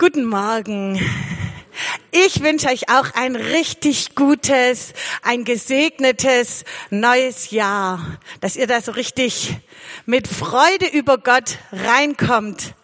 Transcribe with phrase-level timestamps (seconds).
[0.00, 0.96] Guten Morgen.
[2.12, 8.92] Ich wünsche euch auch ein richtig gutes, ein gesegnetes neues Jahr, dass ihr da so
[8.92, 9.56] richtig
[10.06, 12.74] mit Freude über Gott reinkommt.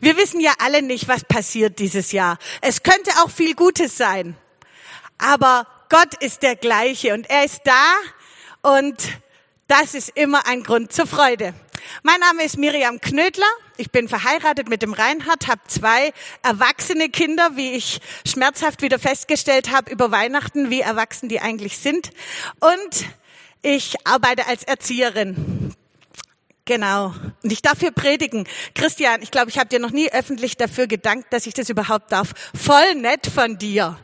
[0.00, 2.38] Wir wissen ja alle nicht, was passiert dieses Jahr.
[2.62, 4.34] Es könnte auch viel Gutes sein.
[5.18, 8.96] Aber Gott ist der gleiche und er ist da und
[9.68, 11.52] das ist immer ein Grund zur Freude.
[12.02, 13.46] Mein Name ist Miriam Knödler.
[13.76, 16.12] Ich bin verheiratet mit dem Reinhard, habe zwei
[16.42, 22.10] erwachsene Kinder, wie ich schmerzhaft wieder festgestellt habe über Weihnachten, wie erwachsen die eigentlich sind.
[22.60, 23.06] Und
[23.62, 25.74] ich arbeite als Erzieherin.
[26.64, 27.14] Genau.
[27.42, 28.46] Und ich darf hier predigen.
[28.74, 32.12] Christian, ich glaube, ich habe dir noch nie öffentlich dafür gedankt, dass ich das überhaupt
[32.12, 32.32] darf.
[32.54, 33.98] Voll nett von dir.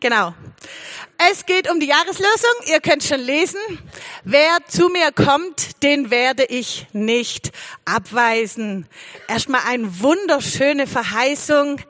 [0.00, 0.34] Genau.
[1.30, 2.54] Es geht um die Jahreslösung.
[2.66, 3.58] Ihr könnt schon lesen.
[4.24, 7.52] Wer zu mir kommt, den werde ich nicht
[7.84, 8.86] abweisen.
[9.28, 11.80] Erstmal eine wunderschöne Verheißung.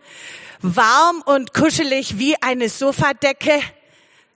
[0.60, 3.60] Warm und kuschelig wie eine Sofadecke.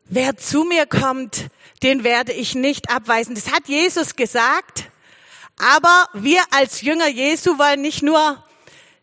[0.04, 1.46] Wer zu mir kommt,
[1.82, 3.34] den werde ich nicht abweisen.
[3.34, 4.84] Das hat Jesus gesagt.
[5.58, 8.42] Aber wir als Jünger Jesu wollen nicht nur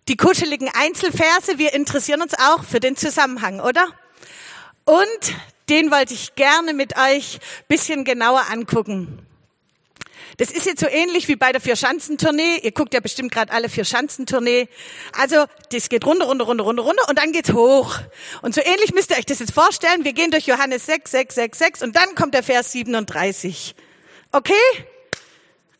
[0.07, 3.87] die kuscheligen Einzelverse, wir interessieren uns auch für den Zusammenhang, oder?
[4.85, 5.35] Und
[5.69, 9.25] den wollte ich gerne mit euch bisschen genauer angucken.
[10.37, 12.59] Das ist jetzt so ähnlich wie bei der Vier-Schanzentournee.
[12.61, 14.67] Ihr guckt ja bestimmt gerade alle Vier-Schanzentournee.
[15.13, 17.99] Also, das geht runter, runter, runter, runter, runter und dann geht's hoch.
[18.41, 20.03] Und so ähnlich müsst ihr euch das jetzt vorstellen.
[20.03, 23.75] Wir gehen durch Johannes 6, 6, 6, 6 und dann kommt der Vers 37.
[24.31, 24.53] Okay?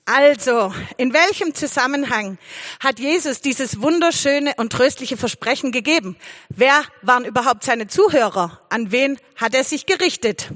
[0.07, 2.37] Also, in welchem Zusammenhang
[2.79, 6.15] hat Jesus dieses wunderschöne und tröstliche Versprechen gegeben?
[6.49, 8.61] Wer waren überhaupt seine Zuhörer?
[8.69, 10.49] An wen hat er sich gerichtet?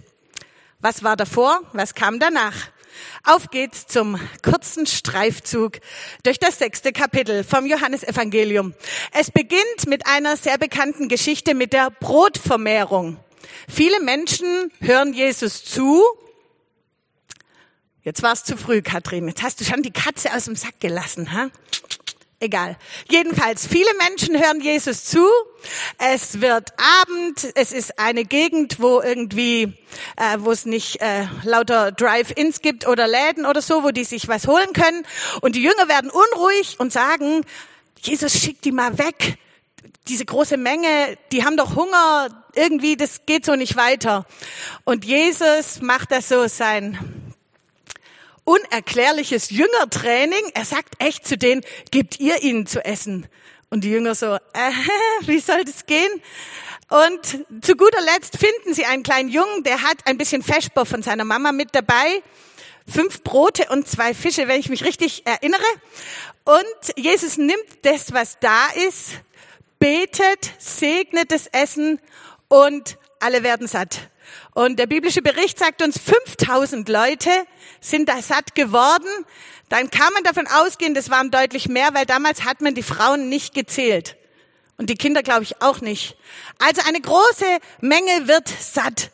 [0.81, 1.61] Was war davor?
[1.73, 2.53] Was kam danach?
[3.23, 5.79] Auf geht's zum kurzen Streifzug
[6.21, 8.75] durch das sechste Kapitel vom Johannesevangelium.
[9.13, 13.17] Es beginnt mit einer sehr bekannten Geschichte mit der Brotvermehrung.
[13.67, 16.03] Viele Menschen hören Jesus zu
[18.03, 19.27] Jetzt war es zu früh, Katrin.
[19.27, 21.49] Jetzt hast du schon die Katze aus dem Sack gelassen, ha?
[22.41, 22.77] Egal.
[23.09, 25.27] Jedenfalls, viele Menschen hören Jesus zu.
[25.97, 26.71] Es wird
[27.01, 27.45] Abend.
[27.55, 29.73] Es ist eine Gegend, wo irgendwie,
[30.15, 34.29] äh, wo es nicht äh, lauter Drive-ins gibt oder Läden oder so, wo die sich
[34.29, 35.05] was holen können.
[35.41, 37.41] Und die Jünger werden unruhig und sagen,
[38.01, 39.37] Jesus schickt die mal weg.
[40.07, 42.45] Diese große Menge, die haben doch Hunger.
[42.55, 44.25] Irgendwie, das geht so nicht weiter.
[44.85, 47.18] Und Jesus macht das so sein
[48.49, 50.41] unerklärliches Jüngertraining.
[50.55, 51.61] Er sagt echt zu denen,
[51.91, 53.27] gebt ihr ihnen zu essen.
[53.69, 54.39] Und die Jünger so, äh,
[55.27, 56.09] wie soll das gehen?
[56.89, 61.03] Und zu guter Letzt finden sie einen kleinen Jungen, der hat ein bisschen Feschbar von
[61.03, 62.23] seiner Mama mit dabei.
[62.87, 65.61] Fünf Brote und zwei Fische, wenn ich mich richtig erinnere.
[66.45, 69.11] Und Jesus nimmt das, was da ist,
[69.77, 72.01] betet, segnet das Essen
[72.47, 74.09] und alle werden satt.
[74.53, 77.29] Und der biblische Bericht sagt uns, 5000 Leute
[77.79, 79.07] sind da satt geworden.
[79.69, 83.29] Dann kann man davon ausgehen, das waren deutlich mehr, weil damals hat man die Frauen
[83.29, 84.17] nicht gezählt.
[84.77, 86.15] Und die Kinder, glaube ich, auch nicht.
[86.57, 87.45] Also eine große
[87.81, 89.11] Menge wird satt.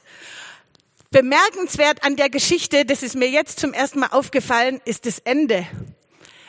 [1.12, 5.66] Bemerkenswert an der Geschichte, das ist mir jetzt zum ersten Mal aufgefallen, ist das Ende.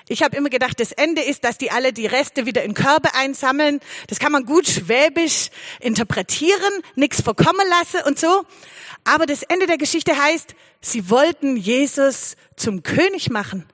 [0.08, 3.14] Ich habe immer gedacht, das Ende ist, dass die alle die Reste wieder in Körbe
[3.14, 3.80] einsammeln.
[4.06, 5.50] Das kann man gut schwäbisch
[5.80, 8.44] interpretieren, nichts verkommen lassen und so.
[9.02, 13.66] Aber das Ende der Geschichte heißt, sie wollten Jesus zum König machen.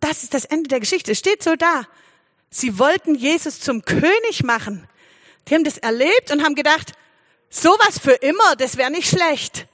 [0.00, 1.12] Das ist das Ende der Geschichte.
[1.12, 1.86] Es steht so da.
[2.50, 4.86] Sie wollten Jesus zum König machen.
[5.48, 6.92] Die haben das erlebt und haben gedacht,
[7.48, 9.66] sowas für immer, das wäre nicht schlecht.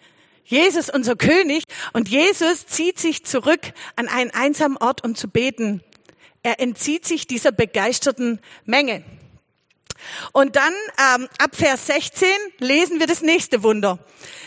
[0.45, 1.65] Jesus, unser König.
[1.93, 5.83] Und Jesus zieht sich zurück an einen einsamen Ort, um zu beten.
[6.45, 9.03] Er entzieht sich dieser begeisterten Menge.
[10.33, 10.75] Und dann
[11.15, 12.29] ähm, ab Vers 16
[12.59, 13.99] lesen wir das nächste Wunder.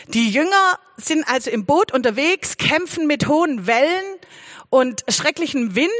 [0.06, 4.04] Die Jünger sind also im Boot unterwegs, kämpfen mit hohen Wellen
[4.70, 5.90] und schrecklichem Wind.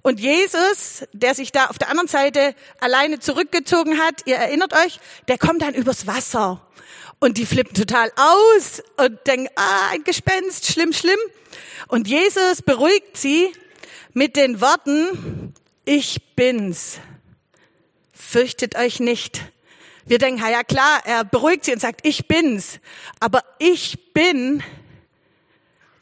[0.00, 4.98] Und Jesus, der sich da auf der anderen Seite alleine zurückgezogen hat, ihr erinnert euch,
[5.28, 6.66] der kommt dann übers Wasser.
[7.20, 11.18] Und die flippen total aus und denken, ah, ein Gespenst, schlimm, schlimm.
[11.88, 13.52] Und Jesus beruhigt sie
[14.18, 15.54] mit den Worten,
[15.84, 16.98] ich bin's.
[18.12, 19.42] Fürchtet euch nicht.
[20.06, 22.80] Wir denken, ja klar, er beruhigt sie und sagt, ich bin's.
[23.20, 24.60] Aber ich bin,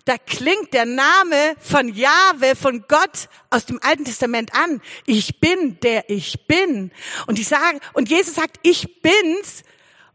[0.06, 4.80] da klingt der Name von Jahwe, von Gott aus dem Alten Testament an.
[5.04, 6.92] Ich bin der ich bin.
[7.26, 9.62] Und ich sage, und Jesus sagt, ich bin's.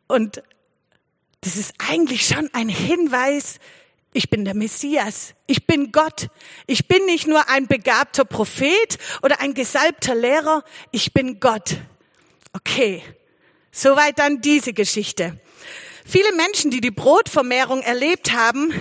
[0.08, 0.42] Und
[1.42, 3.60] das ist eigentlich schon ein Hinweis,
[4.14, 5.34] Ich bin der Messias.
[5.48, 6.28] Ich bin Gott.
[6.68, 10.64] Ich bin nicht nur ein begabter Prophet oder ein gesalbter Lehrer.
[10.92, 11.78] Ich bin Gott.
[12.54, 13.04] Okay.
[13.72, 15.40] Soweit dann diese Geschichte.
[16.06, 18.74] Viele Menschen, die die Brotvermehrung erlebt haben,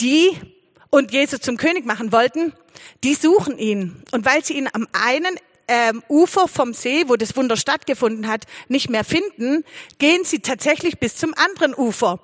[0.00, 0.36] die
[0.90, 2.52] und Jesus zum König machen wollten,
[3.04, 4.02] die suchen ihn.
[4.10, 5.38] Und weil sie ihn am einen
[5.68, 9.64] ähm, Ufer vom See, wo das Wunder stattgefunden hat, nicht mehr finden,
[9.98, 12.20] gehen sie tatsächlich bis zum anderen Ufer.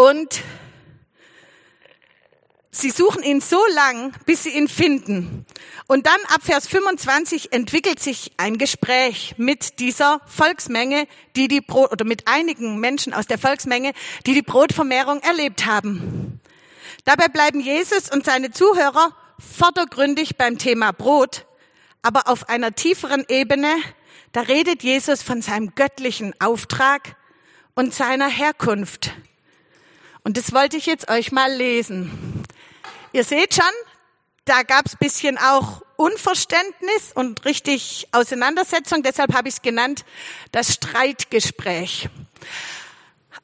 [0.00, 0.40] Und
[2.70, 5.44] sie suchen ihn so lang, bis sie ihn finden.
[5.88, 11.06] Und dann ab Vers 25 entwickelt sich ein Gespräch mit dieser Volksmenge,
[11.36, 13.92] die die Brot, oder mit einigen Menschen aus der Volksmenge,
[14.24, 16.40] die die Brotvermehrung erlebt haben.
[17.04, 21.44] Dabei bleiben Jesus und seine Zuhörer vordergründig beim Thema Brot,
[22.00, 23.76] aber auf einer tieferen Ebene,
[24.32, 27.16] da redet Jesus von seinem göttlichen Auftrag
[27.74, 29.12] und seiner Herkunft.
[30.22, 32.44] Und das wollte ich jetzt euch mal lesen.
[33.12, 33.64] Ihr seht schon,
[34.44, 40.04] da gab's bisschen auch Unverständnis und richtig Auseinandersetzung, deshalb habe ich es genannt,
[40.52, 42.08] das Streitgespräch.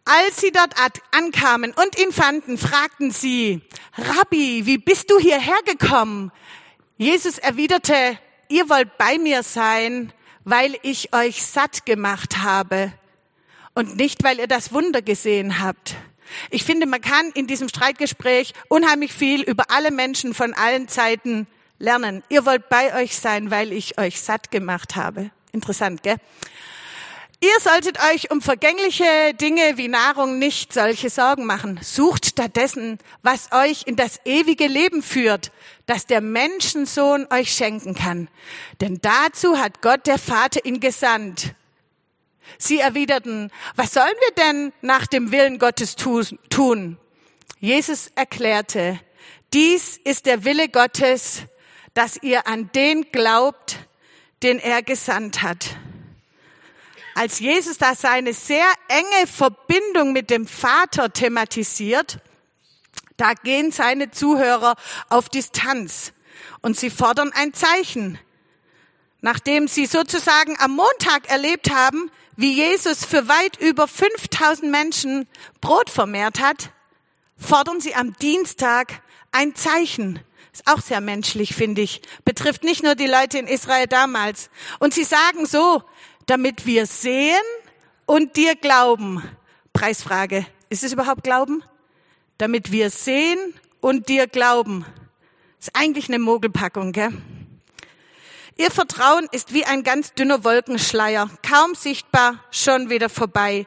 [0.04, 0.74] Als sie dort
[1.10, 3.60] ankamen und ihn fanden, fragten sie,
[3.98, 6.30] Rabbi, wie bist du hierher gekommen?
[6.96, 8.18] Jesus erwiderte,
[8.48, 10.12] ihr wollt bei mir sein,
[10.44, 12.92] weil ich euch satt gemacht habe
[13.74, 15.96] und nicht, weil ihr das Wunder gesehen habt.
[16.50, 21.46] Ich finde, man kann in diesem Streitgespräch unheimlich viel über alle Menschen von allen Zeiten
[21.78, 22.22] lernen.
[22.28, 25.30] Ihr wollt bei euch sein, weil ich euch satt gemacht habe.
[25.52, 26.16] Interessant, gell?
[27.40, 29.04] Ihr solltet euch um vergängliche
[29.38, 31.78] Dinge wie Nahrung nicht solche Sorgen machen.
[31.82, 35.52] Sucht stattdessen, was euch in das ewige Leben führt,
[35.84, 38.28] das der Menschensohn euch schenken kann.
[38.80, 41.54] Denn dazu hat Gott der Vater ihn gesandt.
[42.58, 46.98] Sie erwiderten, was sollen wir denn nach dem Willen Gottes tun?
[47.60, 49.00] Jesus erklärte,
[49.52, 51.42] dies ist der Wille Gottes,
[51.94, 53.78] dass ihr an den glaubt,
[54.42, 55.76] den er gesandt hat
[57.16, 62.18] als Jesus da seine sehr enge Verbindung mit dem Vater thematisiert,
[63.16, 64.76] da gehen seine Zuhörer
[65.08, 66.12] auf Distanz
[66.60, 68.18] und sie fordern ein Zeichen.
[69.22, 75.26] Nachdem sie sozusagen am Montag erlebt haben, wie Jesus für weit über 5000 Menschen
[75.60, 76.70] Brot vermehrt hat,
[77.36, 79.02] fordern sie am Dienstag
[79.32, 80.20] ein Zeichen.
[80.52, 82.00] Ist auch sehr menschlich, finde ich.
[82.24, 84.48] Betrifft nicht nur die Leute in Israel damals.
[84.78, 85.82] Und sie sagen so,
[86.26, 87.36] damit wir sehen
[88.06, 89.22] und dir glauben.
[89.72, 90.46] Preisfrage.
[90.70, 91.62] Ist es überhaupt Glauben?
[92.38, 93.38] Damit wir sehen
[93.80, 94.86] und dir glauben.
[95.60, 97.12] Ist eigentlich eine Mogelpackung, gell?
[98.58, 103.66] Ihr Vertrauen ist wie ein ganz dünner Wolkenschleier, kaum sichtbar, schon wieder vorbei.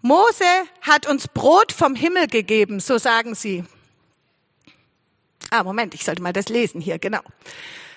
[0.00, 0.44] Mose
[0.80, 3.64] hat uns Brot vom Himmel gegeben, so sagen sie.
[5.50, 7.20] Ah, Moment, ich sollte mal das lesen hier, genau.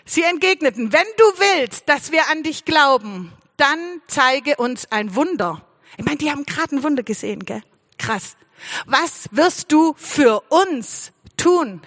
[0.05, 5.65] Sie entgegneten, wenn du willst, dass wir an dich glauben, dann zeige uns ein Wunder.
[5.97, 7.63] Ich meine, die haben gerade ein Wunder gesehen, gell?
[7.97, 8.35] Krass.
[8.85, 11.81] Was wirst du für uns tun?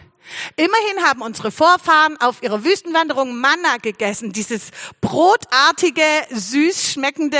[0.56, 4.70] Immerhin haben unsere Vorfahren auf ihrer Wüstenwanderung Manna gegessen, dieses
[5.00, 7.38] brotartige, süß schmeckende,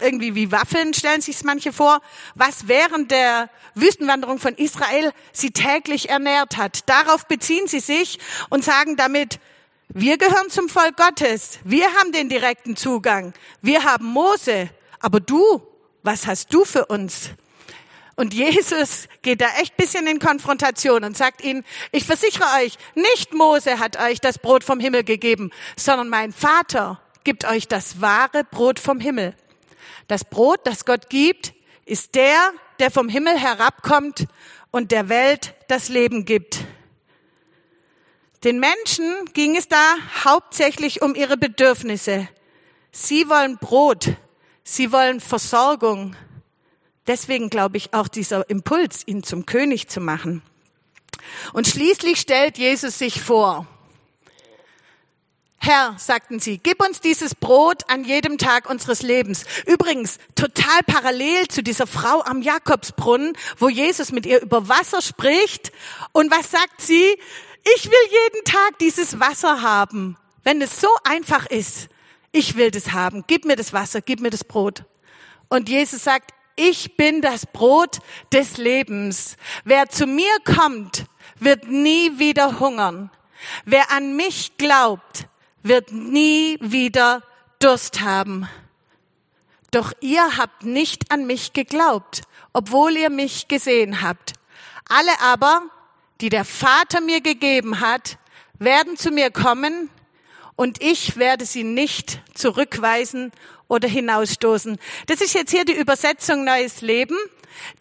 [0.00, 2.00] irgendwie wie Waffeln stellen sich manche vor,
[2.34, 6.88] was während der Wüstenwanderung von Israel sie täglich ernährt hat.
[6.88, 8.18] Darauf beziehen sie sich
[8.48, 9.40] und sagen damit,
[9.88, 11.58] wir gehören zum Volk Gottes.
[11.64, 13.32] Wir haben den direkten Zugang.
[13.62, 14.68] Wir haben Mose.
[15.00, 15.62] Aber du,
[16.02, 17.30] was hast du für uns?
[18.18, 23.32] Und Jesus geht da echt bisschen in Konfrontation und sagt ihnen, ich versichere euch, nicht
[23.32, 28.42] Mose hat euch das Brot vom Himmel gegeben, sondern mein Vater gibt euch das wahre
[28.42, 29.36] Brot vom Himmel.
[30.08, 31.52] Das Brot, das Gott gibt,
[31.84, 34.26] ist der, der vom Himmel herabkommt
[34.72, 36.64] und der Welt das Leben gibt.
[38.42, 39.94] Den Menschen ging es da
[40.24, 42.26] hauptsächlich um ihre Bedürfnisse.
[42.90, 44.08] Sie wollen Brot,
[44.64, 46.16] sie wollen Versorgung.
[47.08, 50.42] Deswegen glaube ich auch dieser Impuls, ihn zum König zu machen.
[51.52, 53.66] Und schließlich stellt Jesus sich vor.
[55.60, 59.44] Herr, sagten sie, gib uns dieses Brot an jedem Tag unseres Lebens.
[59.66, 65.72] Übrigens, total parallel zu dieser Frau am Jakobsbrunnen, wo Jesus mit ihr über Wasser spricht.
[66.12, 67.18] Und was sagt sie?
[67.74, 70.16] Ich will jeden Tag dieses Wasser haben.
[70.44, 71.88] Wenn es so einfach ist,
[72.30, 73.24] ich will das haben.
[73.26, 74.84] Gib mir das Wasser, gib mir das Brot.
[75.48, 77.98] Und Jesus sagt, ich bin das Brot
[78.32, 79.36] des Lebens.
[79.64, 81.04] Wer zu mir kommt,
[81.38, 83.10] wird nie wieder hungern.
[83.64, 85.26] Wer an mich glaubt,
[85.62, 87.22] wird nie wieder
[87.60, 88.48] Durst haben.
[89.70, 92.22] Doch ihr habt nicht an mich geglaubt,
[92.52, 94.32] obwohl ihr mich gesehen habt.
[94.88, 95.62] Alle aber,
[96.20, 98.18] die der Vater mir gegeben hat,
[98.58, 99.90] werden zu mir kommen
[100.56, 103.30] und ich werde sie nicht zurückweisen
[103.68, 104.78] oder hinausstoßen.
[105.06, 107.16] Das ist jetzt hier die Übersetzung Neues Leben.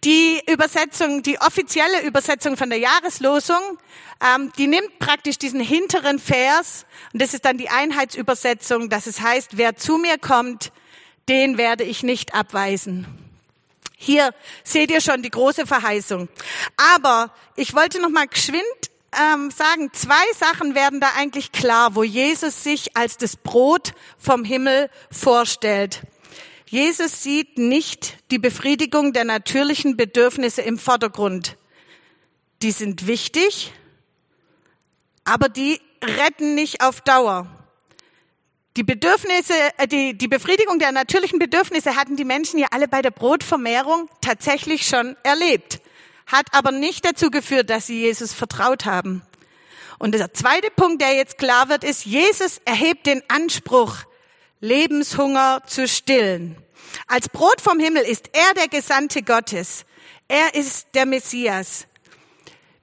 [0.04, 3.78] Die Übersetzung, die offizielle Übersetzung von der Jahreslosung,
[4.26, 9.22] ähm, die nimmt praktisch diesen hinteren Vers und das ist dann die Einheitsübersetzung, dass es
[9.22, 10.72] heißt, wer zu mir kommt,
[11.30, 13.06] den werde ich nicht abweisen.
[13.96, 16.30] Hier seht ihr schon die große Verheißung.
[16.96, 18.64] Aber ich wollte noch mal geschwind
[19.14, 24.44] ähm, sagen, zwei Sachen werden da eigentlich klar, wo Jesus sich als das Brot vom
[24.44, 26.02] Himmel vorstellt.
[26.68, 31.58] Jesus sieht nicht die Befriedigung der natürlichen Bedürfnisse im Vordergrund.
[32.62, 33.72] Die sind wichtig,
[35.24, 37.48] aber die retten nicht auf Dauer.
[38.76, 43.02] Die Bedürfnisse, äh, die, die Befriedigung der natürlichen Bedürfnisse hatten die Menschen ja alle bei
[43.02, 45.82] der Brotvermehrung tatsächlich schon erlebt,
[46.28, 49.24] hat aber nicht dazu geführt, dass sie Jesus vertraut haben.
[49.98, 53.96] Und der zweite Punkt, der jetzt klar wird, ist, Jesus erhebt den Anspruch,
[54.60, 56.58] Lebenshunger zu stillen.
[57.08, 59.86] Als Brot vom Himmel ist er der Gesandte Gottes.
[60.28, 61.88] Er ist der Messias.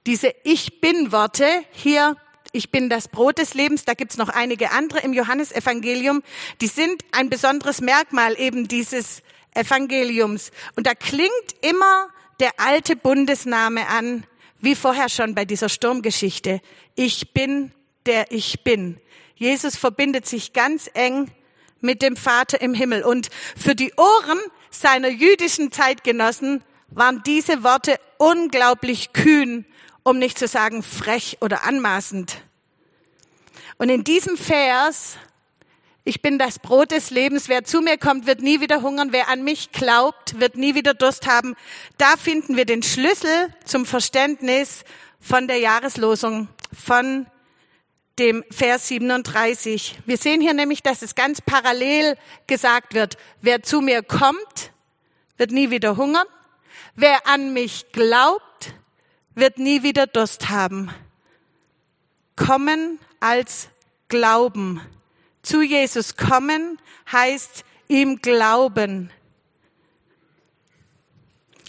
[0.05, 2.17] Diese Ich bin Worte hier,
[2.51, 6.23] ich bin das Brot des Lebens, da gibt's noch einige andere im Johannesevangelium,
[6.61, 9.21] die sind ein besonderes Merkmal eben dieses
[9.53, 10.51] Evangeliums.
[10.75, 14.25] Und da klingt immer der alte Bundesname an,
[14.59, 16.61] wie vorher schon bei dieser Sturmgeschichte.
[16.95, 17.71] Ich bin
[18.05, 18.97] der Ich bin.
[19.35, 21.31] Jesus verbindet sich ganz eng
[21.81, 23.03] mit dem Vater im Himmel.
[23.03, 24.39] Und für die Ohren
[24.69, 29.65] seiner jüdischen Zeitgenossen waren diese Worte unglaublich kühn,
[30.03, 32.41] um nicht zu sagen frech oder anmaßend.
[33.77, 35.17] Und in diesem Vers,
[36.05, 39.27] ich bin das Brot des Lebens, wer zu mir kommt, wird nie wieder hungern, wer
[39.27, 41.55] an mich glaubt, wird nie wieder Durst haben,
[41.97, 44.83] da finden wir den Schlüssel zum Verständnis
[45.19, 47.25] von der Jahreslosung von
[48.19, 49.97] dem Vers 37.
[50.05, 54.71] Wir sehen hier nämlich, dass es ganz parallel gesagt wird, wer zu mir kommt,
[55.37, 56.27] wird nie wieder hungern.
[56.95, 58.73] Wer an mich glaubt,
[59.33, 60.91] wird nie wieder Durst haben.
[62.35, 63.69] Kommen als
[64.07, 64.81] Glauben.
[65.45, 66.79] Zu Jesus kommen
[67.11, 69.11] heißt ihm glauben.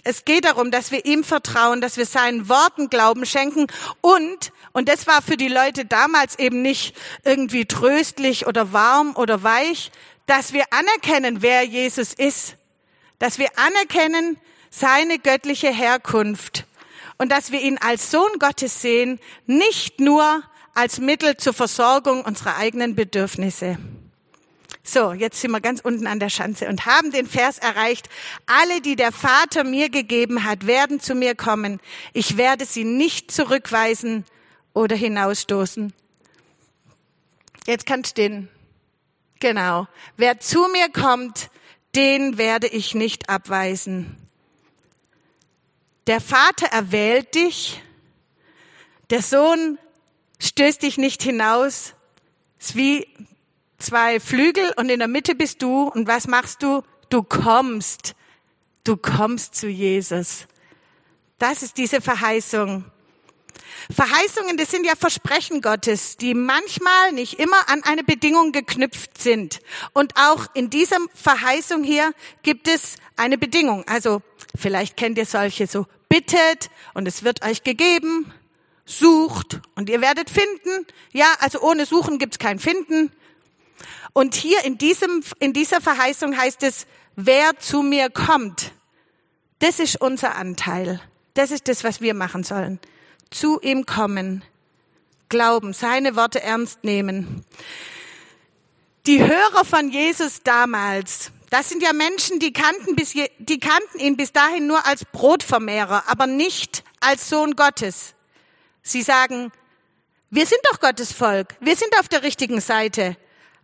[0.03, 3.67] Es geht darum, dass wir ihm vertrauen, dass wir seinen Worten Glauben schenken
[4.01, 9.43] und, und das war für die Leute damals eben nicht irgendwie tröstlich oder warm oder
[9.43, 9.91] weich,
[10.25, 12.57] dass wir anerkennen, wer Jesus ist,
[13.19, 14.39] dass wir anerkennen
[14.71, 16.65] seine göttliche Herkunft
[17.19, 20.45] und dass wir ihn als Sohn Gottes sehen, nicht nur
[20.77, 23.79] als Mittel zur Versorgung unserer eigenen Bedürfnisse.
[24.83, 28.09] So, jetzt sind wir ganz unten an der Schanze und haben den Vers erreicht.
[28.45, 31.81] Alle, die der Vater mir gegeben hat, werden zu mir kommen.
[32.13, 34.25] Ich werde sie nicht zurückweisen
[34.75, 35.95] oder hinausstoßen.
[37.67, 38.49] Jetzt kannst du den.
[39.41, 39.89] Genau.
[40.19, 41.51] Wer zu mir kommt,
[41.97, 44.15] den werde ich nicht abweisen.
[46.07, 47.83] Der Vater erwählt dich.
[49.11, 49.79] Der Sohn
[50.39, 51.95] stößt dich nicht hinaus.
[52.59, 53.09] Es ist wie
[53.79, 56.83] zwei Flügel und in der Mitte bist du und was machst du?
[57.09, 58.15] Du kommst.
[58.85, 60.47] Du kommst zu Jesus.
[61.39, 62.85] Das ist diese Verheißung.
[63.95, 69.61] Verheißungen, das sind ja Versprechen Gottes, die manchmal, nicht immer an eine Bedingung geknüpft sind.
[69.93, 72.13] Und auch in dieser Verheißung hier
[72.43, 73.85] gibt es eine Bedingung.
[73.87, 74.23] Also
[74.57, 78.33] vielleicht kennt ihr solche so, bittet und es wird euch gegeben,
[78.87, 80.87] sucht und ihr werdet finden.
[81.13, 83.13] Ja, also ohne Suchen gibt's kein Finden.
[84.15, 88.73] Und hier in, diesem, in dieser Verheißung heißt es, wer zu mir kommt,
[89.59, 91.01] das ist unser Anteil.
[91.35, 92.79] Das ist das, was wir machen sollen.
[93.31, 94.43] Zu ihm kommen,
[95.29, 97.45] glauben, seine Worte ernst nehmen.
[99.07, 104.17] Die Hörer von Jesus damals, das sind ja Menschen, die kannten, bis, die kannten ihn
[104.17, 108.16] bis dahin nur als Brotvermehrer, aber nicht als Sohn Gottes.
[108.87, 109.51] Sie sagen,
[110.31, 113.17] wir sind doch Gottes Volk, wir sind auf der richtigen Seite.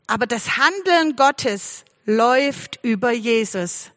[0.09, 3.93] Aber das Handeln Gottes läuft über Jesus.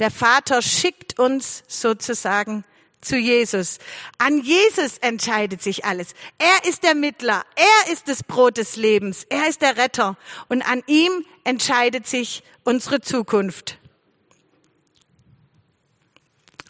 [0.00, 2.64] Der Vater schickt uns sozusagen
[3.00, 3.78] zu Jesus.
[4.18, 6.08] An Jesus entscheidet sich alles.
[6.36, 7.42] Er ist der Mittler.
[7.56, 9.24] Er ist das Brot des Lebens.
[9.30, 10.18] Er ist der Retter.
[10.48, 13.78] Und an ihm entscheidet sich unsere Zukunft.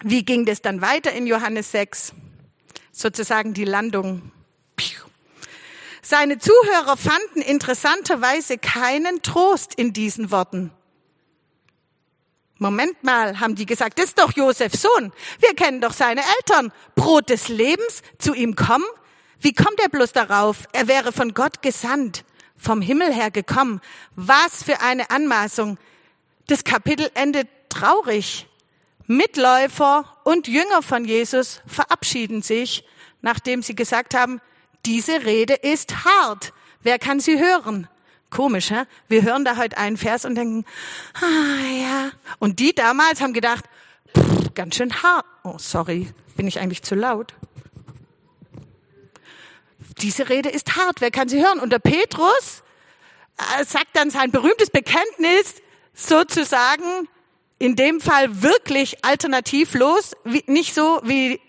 [0.04, 2.12] Wie ging das dann weiter in Johannes 6?
[3.00, 4.30] Sozusagen die Landung.
[6.02, 10.70] Seine Zuhörer fanden interessanterweise keinen Trost in diesen Worten.
[12.58, 15.14] Moment mal, haben die gesagt, das ist doch Josefs Sohn.
[15.38, 16.72] Wir kennen doch seine Eltern.
[16.94, 18.84] Brot des Lebens, zu ihm kommen?
[19.38, 20.68] Wie kommt er bloß darauf?
[20.72, 23.80] Er wäre von Gott gesandt, vom Himmel her gekommen.
[24.14, 25.78] Was für eine Anmaßung.
[26.48, 28.46] Das Kapitel endet traurig.
[29.10, 32.84] Mitläufer und Jünger von Jesus verabschieden sich,
[33.22, 34.40] nachdem sie gesagt haben,
[34.86, 36.52] diese Rede ist hart.
[36.84, 37.88] Wer kann sie hören?
[38.30, 38.84] Komisch, hä?
[39.08, 40.64] Wir hören da heute einen Vers und denken,
[41.14, 42.12] ah ja.
[42.38, 43.64] Und die damals haben gedacht,
[44.16, 45.26] pff, ganz schön hart.
[45.42, 47.34] Oh, sorry, bin ich eigentlich zu laut?
[49.98, 51.58] Diese Rede ist hart, wer kann sie hören?
[51.58, 52.62] Und der Petrus
[53.58, 55.56] äh, sagt dann sein berühmtes Bekenntnis,
[55.94, 57.08] sozusagen,
[57.60, 61.40] in dem Fall wirklich alternativlos, wie, nicht so wie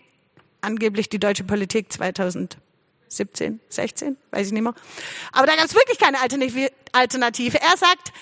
[0.60, 2.58] angeblich die deutsche Politik 2000.
[3.08, 4.74] 17, 16, weiß ich nicht mehr.
[5.32, 7.60] Aber da gab es wirklich keine Alternative.
[7.60, 8.12] Er sagt,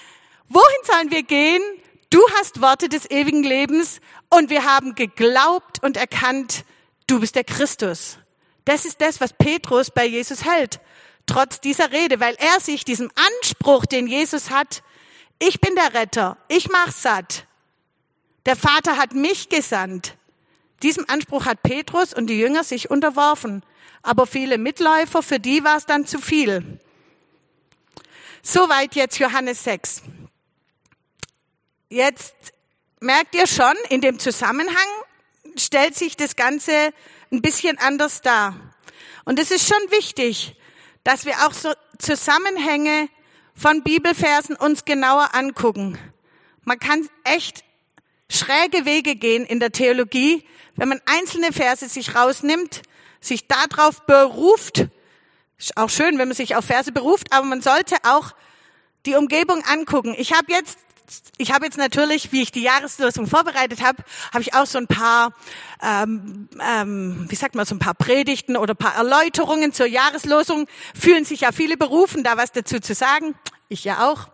[0.49, 1.63] wohin sollen wir gehen?
[2.11, 6.65] Du hast Worte des ewigen Lebens und wir haben geglaubt und erkannt,
[7.07, 8.19] du bist der Christus.
[8.65, 10.81] Das ist das, was Petrus bei Jesus hält,
[11.27, 14.83] trotz dieser Rede, weil er sich diesem Anspruch, den Jesus hat,
[15.39, 17.47] ich bin der Retter, ich mach's satt.
[18.47, 20.17] Der Vater hat mich gesandt.
[20.83, 23.63] Diesem Anspruch hat Petrus und die Jünger sich unterworfen
[24.03, 26.81] aber viele Mitläufer, für die war es dann zu viel.
[28.43, 30.03] Soweit jetzt Johannes 6.
[31.91, 32.35] Jetzt
[33.01, 34.77] merkt ihr schon, in dem Zusammenhang
[35.57, 36.93] stellt sich das Ganze
[37.31, 38.55] ein bisschen anders dar.
[39.25, 40.57] Und es ist schon wichtig,
[41.05, 43.09] dass wir auch so Zusammenhänge
[43.55, 45.99] von Bibelversen uns genauer angucken.
[46.65, 47.65] Man kann echt
[48.31, 50.45] schräge Wege gehen in der Theologie,
[50.77, 52.83] wenn man einzelne Verse sich rausnimmt
[53.21, 54.89] sich darauf beruft.
[55.59, 58.33] Ist auch schön, wenn man sich auf Verse beruft, aber man sollte auch
[59.07, 60.15] die Umgebung angucken.
[60.19, 60.79] Ich habe jetzt
[61.39, 64.87] ich habe jetzt natürlich, wie ich die Jahreslosung vorbereitet habe, habe ich auch so ein
[64.87, 65.33] paar,
[65.83, 70.69] ähm, ähm, wie sagt man, so ein paar Predigten oder paar Erläuterungen zur Jahreslosung.
[70.95, 73.35] Fühlen sich ja viele berufen, da was dazu zu sagen.
[73.73, 74.27] Ich ja auch.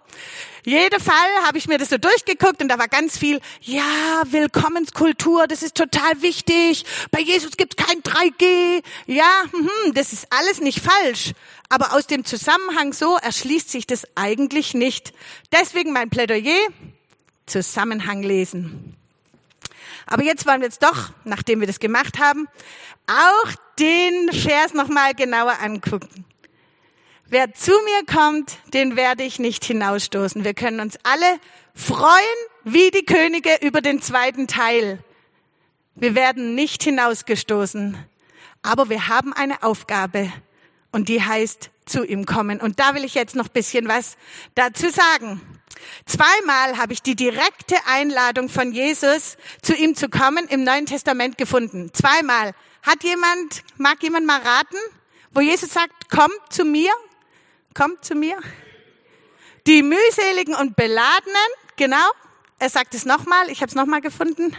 [0.65, 1.15] Jeder Fall
[1.45, 5.77] habe ich mir das so durchgeguckt und da war ganz viel, ja, Willkommenskultur, das ist
[5.77, 6.87] total wichtig.
[7.11, 8.83] Bei Jesus gibt's kein 3G.
[9.07, 11.35] Ja, hm, das ist alles nicht falsch.
[11.69, 15.13] Aber aus dem Zusammenhang so erschließt sich das eigentlich nicht.
[15.53, 16.69] Deswegen mein Plädoyer,
[17.45, 18.97] Zusammenhang lesen.
[20.07, 22.49] Aber jetzt wollen wir jetzt doch, nachdem wir das gemacht haben,
[23.07, 26.26] auch den Vers nochmal genauer angucken.
[27.29, 30.45] Wer zu mir kommt, den werde ich nicht hinausstoßen.
[30.45, 31.41] Wir können uns alle
[31.75, 35.01] freuen wie die Könige über den zweiten Teil.
[35.97, 37.97] Wir werden nicht hinausgestoßen,
[38.63, 40.33] aber wir haben eine Aufgabe
[40.93, 42.61] und die heißt zu ihm kommen.
[42.61, 44.17] Und da will ich jetzt noch bisschen was
[44.55, 45.41] dazu sagen.
[46.05, 51.39] Zweimal habe ich die direkte Einladung von Jesus, zu ihm zu kommen, im Neuen Testament
[51.39, 51.91] gefunden.
[51.93, 52.53] Zweimal.
[52.85, 54.77] Hat jemand, mag jemand mal raten,
[55.33, 56.93] wo Jesus sagt, komm zu mir?
[57.77, 58.39] Kommt zu mir.
[59.67, 62.11] Die mühseligen und beladenen, genau.
[62.59, 64.57] Er sagt es nochmal, ich habe es nochmal gefunden.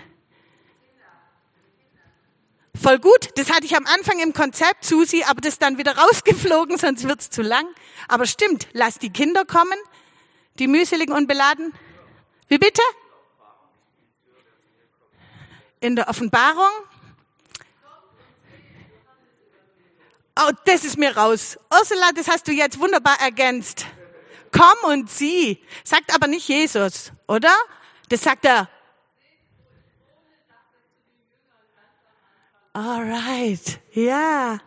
[2.79, 5.97] Voll gut, das hatte ich am Anfang im Konzept, Susi, aber das ist dann wieder
[5.97, 7.65] rausgeflogen, sonst wird's zu lang.
[8.07, 9.79] Aber stimmt, lass die Kinder kommen,
[10.59, 11.73] die mühseligen und beladen.
[12.49, 12.83] Wie bitte?
[15.79, 16.69] In der Offenbarung
[20.39, 21.57] Oh, das ist mir raus.
[21.71, 23.85] Ursula, das hast du jetzt wunderbar ergänzt.
[24.51, 25.63] Komm und sieh.
[25.83, 27.53] Sagt aber nicht Jesus, oder?
[28.09, 28.69] Das sagt er.
[32.73, 34.59] Alright, ja.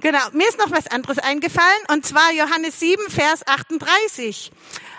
[0.00, 4.52] Genau, mir ist noch was anderes eingefallen, und zwar Johannes 7, Vers 38.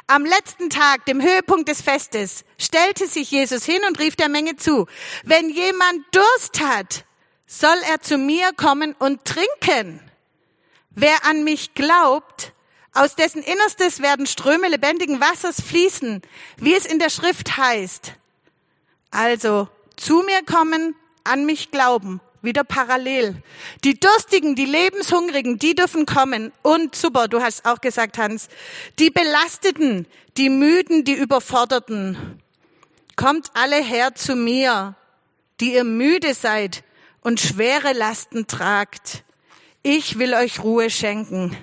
[0.07, 4.57] Am letzten Tag, dem Höhepunkt des Festes, stellte sich Jesus hin und rief der Menge
[4.57, 4.87] zu,
[5.23, 7.05] wenn jemand Durst hat,
[7.51, 9.99] soll er zu mir kommen und trinken.
[10.91, 12.53] Wer an mich glaubt,
[12.93, 16.21] aus dessen Innerstes werden Ströme lebendigen Wassers fließen,
[16.57, 18.13] wie es in der Schrift heißt.
[19.11, 23.43] Also zu mir kommen, an mich glauben, wieder parallel.
[23.83, 26.53] Die Durstigen, die Lebenshungrigen, die dürfen kommen.
[26.61, 28.47] Und super, du hast auch gesagt, Hans,
[28.97, 32.41] die Belasteten, die Müden, die Überforderten.
[33.17, 34.95] Kommt alle her zu mir,
[35.59, 36.85] die ihr müde seid
[37.21, 39.23] und schwere Lasten tragt.
[39.83, 41.55] Ich will euch Ruhe schenken.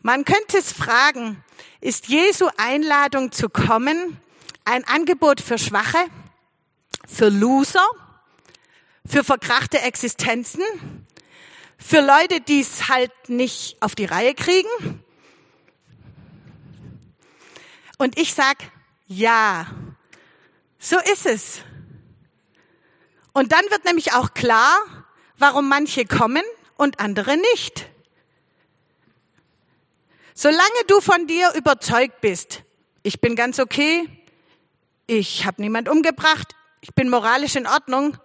[0.00, 1.42] Man könnte es fragen,
[1.80, 4.20] ist Jesu Einladung zu kommen
[4.64, 5.98] ein Angebot für Schwache,
[7.06, 7.86] für Loser,
[9.04, 10.62] für verkrachte Existenzen,
[11.76, 14.68] für Leute, die es halt nicht auf die Reihe kriegen?
[17.98, 18.58] Und ich sag,
[19.06, 19.66] ja,
[20.84, 21.60] So ist es.
[23.32, 24.76] Und dann wird nämlich auch klar,
[25.38, 26.42] warum manche kommen
[26.76, 27.88] und andere nicht.
[30.34, 32.62] Solange du von dir überzeugt bist,
[33.02, 34.08] ich bin ganz okay,
[35.06, 38.16] ich habe niemand umgebracht, ich bin moralisch in Ordnung,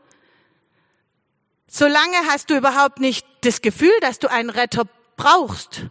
[1.67, 5.85] solange hast du überhaupt nicht das Gefühl, dass du einen Retter brauchst.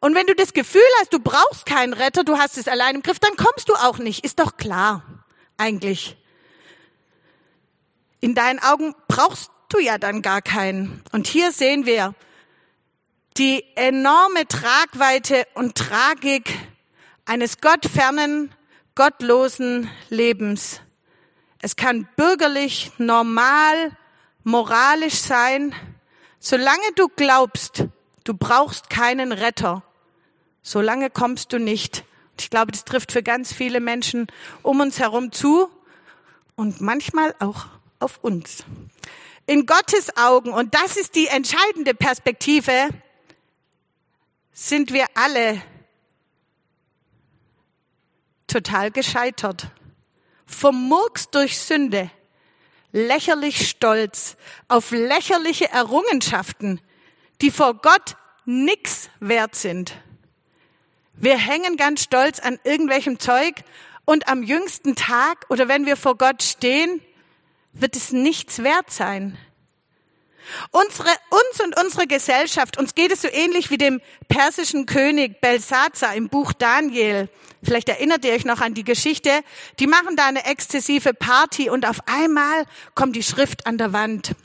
[0.00, 3.02] Und wenn du das Gefühl hast, du brauchst keinen Retter, du hast es allein im
[3.02, 4.24] Griff, dann kommst du auch nicht.
[4.24, 5.02] Ist doch klar,
[5.56, 6.16] eigentlich.
[8.20, 11.02] In deinen Augen brauchst du ja dann gar keinen.
[11.12, 12.14] Und hier sehen wir
[13.36, 16.54] die enorme Tragweite und Tragik
[17.26, 18.54] eines gottfernen,
[18.94, 20.80] gottlosen Lebens.
[21.60, 23.92] Es kann bürgerlich, normal,
[24.44, 25.74] moralisch sein,
[26.38, 27.84] solange du glaubst,
[28.24, 29.82] du brauchst keinen Retter,
[30.62, 32.04] solange kommst du nicht.
[32.38, 34.28] Ich glaube, das trifft für ganz viele Menschen
[34.62, 35.70] um uns herum zu
[36.54, 37.66] und manchmal auch
[38.00, 38.64] auf uns.
[39.46, 42.88] In Gottes Augen, und das ist die entscheidende Perspektive,
[44.52, 45.62] sind wir alle
[48.46, 49.68] total gescheitert.
[50.46, 52.10] Vom Murks durch Sünde,
[52.92, 54.36] lächerlich stolz
[54.68, 56.80] auf lächerliche Errungenschaften,
[57.40, 59.92] die vor Gott nix wert sind.
[61.12, 63.56] Wir hängen ganz stolz an irgendwelchem Zeug
[64.04, 67.00] und am jüngsten Tag oder wenn wir vor Gott stehen,
[67.80, 69.38] wird es nichts wert sein.
[70.70, 76.14] Unsere, uns und unsere Gesellschaft, uns geht es so ähnlich wie dem persischen König Belsazar
[76.14, 77.28] im Buch Daniel.
[77.62, 79.30] Vielleicht erinnert ihr euch noch an die Geschichte.
[79.80, 84.36] Die machen da eine exzessive Party und auf einmal kommt die Schrift an der Wand.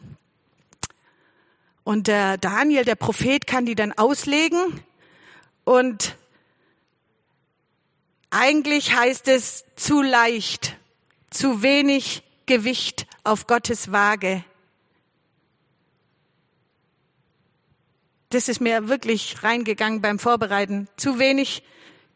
[1.84, 4.82] Und der Daniel, der Prophet, kann die dann auslegen
[5.64, 6.16] und
[8.32, 10.78] eigentlich heißt es zu leicht,
[11.30, 14.44] zu wenig Gewicht auf Gottes Waage.
[18.30, 20.88] Das ist mir wirklich reingegangen beim Vorbereiten.
[20.96, 21.64] Zu wenig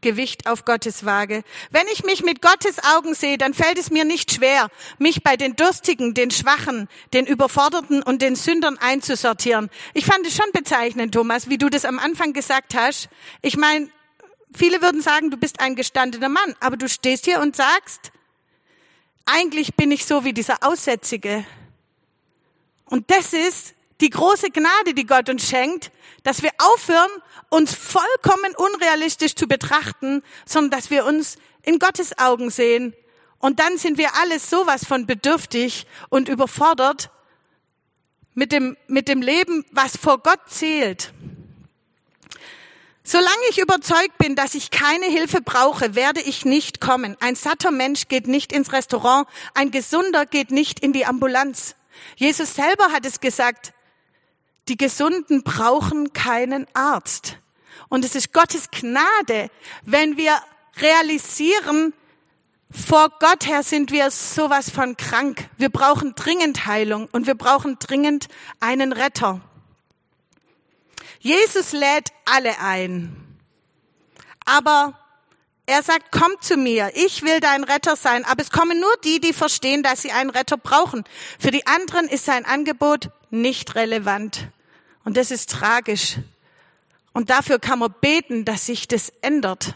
[0.05, 1.43] Gewicht auf Gottes Waage.
[1.71, 5.35] Wenn ich mich mit Gottes Augen sehe, dann fällt es mir nicht schwer, mich bei
[5.35, 9.69] den Durstigen, den Schwachen, den Überforderten und den Sündern einzusortieren.
[9.93, 13.09] Ich fand es schon bezeichnend, Thomas, wie du das am Anfang gesagt hast.
[13.41, 13.89] Ich meine,
[14.53, 18.11] viele würden sagen, du bist ein gestandener Mann, aber du stehst hier und sagst,
[19.25, 21.45] eigentlich bin ich so wie dieser Aussätzige.
[22.85, 25.91] Und das ist die große Gnade, die Gott uns schenkt,
[26.23, 27.09] dass wir aufhören,
[27.49, 32.93] uns vollkommen unrealistisch zu betrachten, sondern dass wir uns in Gottes Augen sehen.
[33.39, 37.09] Und dann sind wir alles sowas von bedürftig und überfordert
[38.33, 41.13] mit dem, mit dem Leben, was vor Gott zählt.
[43.07, 47.15] Solange ich überzeugt bin, dass ich keine Hilfe brauche, werde ich nicht kommen.
[47.19, 51.75] Ein satter Mensch geht nicht ins Restaurant, ein gesunder geht nicht in die Ambulanz.
[52.15, 53.73] Jesus selber hat es gesagt,
[54.69, 57.37] die Gesunden brauchen keinen Arzt.
[57.89, 59.51] Und es ist Gottes Gnade,
[59.83, 60.35] wenn wir
[60.77, 61.93] realisieren,
[62.71, 65.47] vor Gott her sind wir sowas von krank.
[65.57, 69.41] Wir brauchen dringend Heilung und wir brauchen dringend einen Retter.
[71.19, 73.15] Jesus lädt alle ein.
[74.45, 74.99] Aber
[75.65, 78.23] er sagt, komm zu mir, ich will dein Retter sein.
[78.25, 81.03] Aber es kommen nur die, die verstehen, dass sie einen Retter brauchen.
[81.39, 84.47] Für die anderen ist sein Angebot nicht relevant.
[85.03, 86.17] Und das ist tragisch.
[87.13, 89.75] Und dafür kann man beten, dass sich das ändert.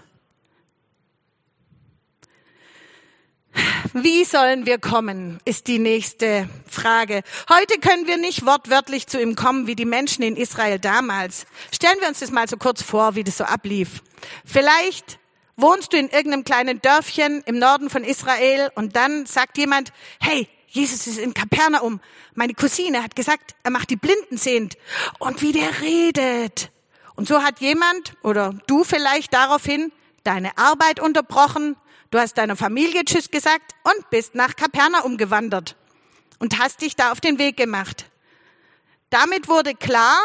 [3.94, 7.24] Wie sollen wir kommen, ist die nächste Frage.
[7.50, 11.46] Heute können wir nicht wortwörtlich zu ihm kommen, wie die Menschen in Israel damals.
[11.74, 14.04] Stellen wir uns das mal so kurz vor, wie das so ablief.
[14.46, 15.20] Vielleicht
[15.58, 20.48] wohnst du in irgendeinem kleinen Dörfchen im Norden von Israel und dann sagt jemand, hey,
[20.68, 22.00] Jesus ist in Kapernaum.
[22.36, 24.78] Meine Cousine hat gesagt, er macht die Blinden sehend.
[25.18, 26.70] Und wie der redet.
[27.16, 29.92] Und so hat jemand oder du vielleicht daraufhin
[30.24, 31.76] deine Arbeit unterbrochen,
[32.12, 35.76] du hast deiner Familie Tschüss gesagt und bist nach Kapernaum gewandert
[36.40, 38.06] und hast dich da auf den Weg gemacht.
[39.10, 40.18] Damit wurde klar,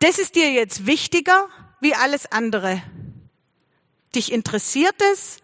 [0.00, 1.48] das ist dir jetzt wichtiger
[1.80, 2.82] wie alles andere.
[4.14, 5.38] Dich interessiert es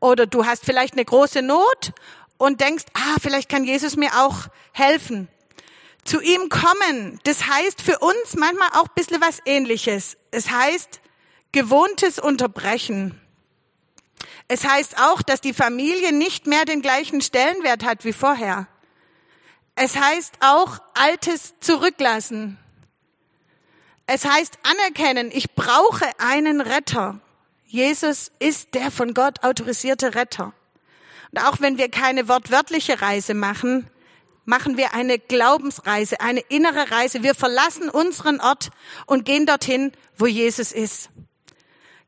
[0.00, 1.92] oder du hast vielleicht eine große Not
[2.38, 5.28] und denkst, ah, vielleicht kann Jesus mir auch helfen.
[6.04, 10.16] Zu ihm kommen, das heißt für uns manchmal auch ein bisschen was ähnliches.
[10.30, 11.00] Es heißt
[11.52, 13.19] gewohntes Unterbrechen.
[14.52, 18.66] Es heißt auch, dass die Familie nicht mehr den gleichen Stellenwert hat wie vorher.
[19.76, 22.58] Es heißt auch Altes zurücklassen.
[24.06, 27.20] Es heißt anerkennen, ich brauche einen Retter.
[27.64, 30.52] Jesus ist der von Gott autorisierte Retter.
[31.30, 33.88] Und auch wenn wir keine wortwörtliche Reise machen,
[34.46, 37.22] machen wir eine Glaubensreise, eine innere Reise.
[37.22, 38.70] Wir verlassen unseren Ort
[39.06, 41.08] und gehen dorthin, wo Jesus ist.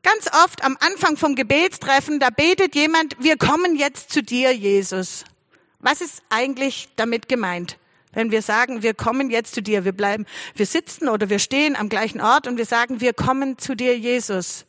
[0.03, 5.23] Ganz oft am Anfang vom Gebetstreffen, da betet jemand, wir kommen jetzt zu dir, Jesus.
[5.79, 7.77] Was ist eigentlich damit gemeint?
[8.11, 11.75] Wenn wir sagen, wir kommen jetzt zu dir, wir bleiben, wir sitzen oder wir stehen
[11.75, 14.65] am gleichen Ort und wir sagen, wir kommen zu dir, Jesus.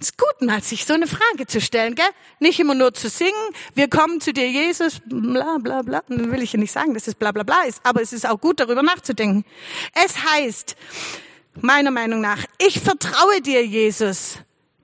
[0.00, 2.04] Es ist gut, mal sich so eine Frage zu stellen, gell?
[2.40, 3.32] Nicht immer nur zu singen,
[3.74, 6.02] wir kommen zu dir, Jesus, bla, bla, bla.
[6.08, 8.40] Will ich ja nicht sagen, dass es bla, bla, bla ist, aber es ist auch
[8.40, 9.44] gut, darüber nachzudenken.
[9.94, 10.76] Es heißt,
[11.60, 14.38] meiner Meinung nach, ich vertraue dir, Jesus.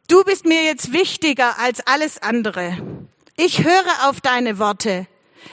[0.08, 2.76] Du bist mir jetzt wichtiger als alles andere.
[3.36, 5.06] Ich höre auf deine Worte.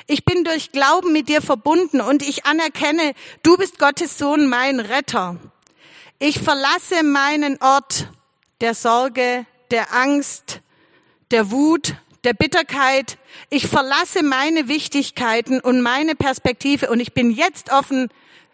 [0.07, 4.79] Ich bin durch Glauben mit dir verbunden und ich anerkenne, du bist Gottes Sohn, mein
[4.79, 5.37] Retter.
[6.19, 8.07] Ich verlasse meinen Ort
[8.61, 10.61] der Sorge, der Angst,
[11.31, 13.17] der Wut, der Bitterkeit.
[13.49, 18.09] Ich verlasse meine Wichtigkeiten und meine Perspektive und ich bin jetzt offen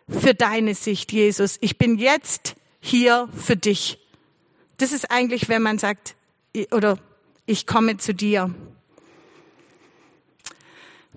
[0.08, 1.58] für deine Sicht, Jesus.
[1.62, 4.00] Ich bin jetzt hier für dich.
[4.78, 6.16] Das ist eigentlich, wenn man sagt,
[6.72, 6.98] oder
[7.46, 8.54] ich komme zu dir.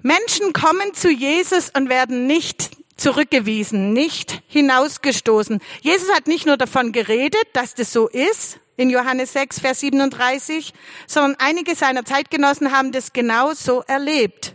[0.02, 5.60] Menschen kommen zu Jesus und werden nicht zurückgewiesen, nicht hinausgestoßen.
[5.82, 10.72] Jesus hat nicht nur davon geredet, dass das so ist, in Johannes 6, Vers 37,
[11.06, 14.54] sondern einige seiner Zeitgenossen haben das genau so erlebt.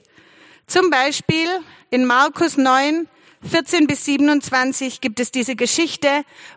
[0.68, 1.48] Zum Beispiel
[1.90, 3.08] in Markus 9,
[3.50, 6.08] 14 bis 27 gibt es diese Geschichte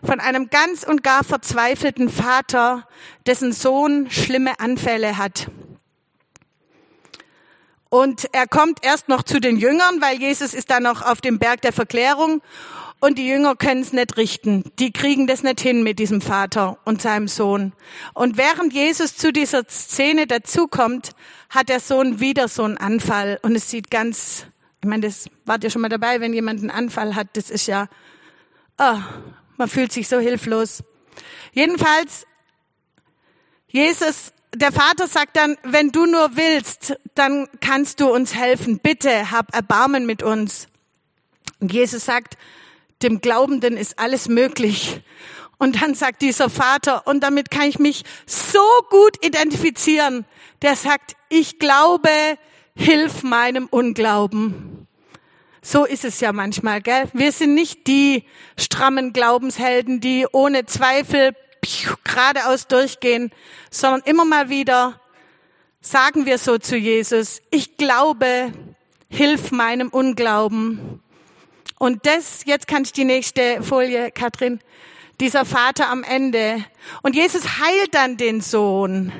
[0.03, 2.87] von einem ganz und gar verzweifelten Vater,
[3.25, 5.47] dessen Sohn schlimme Anfälle hat.
[7.89, 11.39] Und er kommt erst noch zu den Jüngern, weil Jesus ist da noch auf dem
[11.39, 12.41] Berg der Verklärung
[12.99, 14.71] und die Jünger können es nicht richten.
[14.79, 17.73] Die kriegen das nicht hin mit diesem Vater und seinem Sohn.
[18.13, 21.11] Und während Jesus zu dieser Szene dazukommt,
[21.49, 23.39] hat der Sohn wieder so einen Anfall.
[23.43, 24.45] Und es sieht ganz,
[24.85, 27.65] ich meine, das wart ihr schon mal dabei, wenn jemand einen Anfall hat, das ist
[27.65, 27.87] ja,
[28.77, 28.97] oh,
[29.57, 30.83] man fühlt sich so hilflos.
[31.53, 32.27] Jedenfalls,
[33.67, 38.77] Jesus, der Vater sagt dann, wenn du nur willst, dann kannst du uns helfen.
[38.77, 40.67] Bitte hab Erbarmen mit uns.
[41.59, 42.37] Und Jesus sagt,
[43.01, 45.01] dem Glaubenden ist alles möglich.
[45.57, 48.59] Und dann sagt dieser Vater, und damit kann ich mich so
[48.91, 50.25] gut identifizieren,
[50.61, 52.09] der sagt, ich glaube,
[52.75, 54.74] hilf meinem Unglauben.
[55.67, 57.09] So ist es ja manchmal, gell?
[57.13, 58.23] Wir sind nicht die
[58.55, 61.35] strammen Glaubenshelden, die ohne Zweifel
[62.03, 63.31] geradeaus durchgehen,
[63.71, 65.01] sondern immer mal wieder
[65.81, 68.53] sagen wir so zu Jesus, ich glaube,
[69.09, 71.01] hilf meinem Unglauben.
[71.79, 74.59] Und das, jetzt kann ich die nächste Folie, Katrin,
[75.19, 76.63] dieser Vater am Ende.
[77.01, 79.11] Und Jesus heilt dann den Sohn.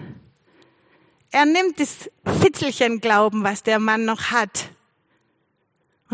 [1.31, 4.69] Er nimmt das Fitzelchen Glauben, was der Mann noch hat.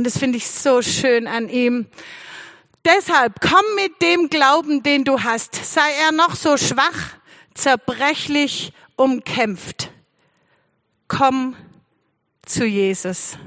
[0.01, 1.85] Und das finde ich so schön an ihm.
[2.85, 5.53] Deshalb komm mit dem Glauben, den du hast.
[5.53, 7.13] Sei er noch so schwach,
[7.53, 9.91] zerbrechlich, umkämpft.
[11.07, 11.55] Komm
[12.43, 13.37] zu Jesus.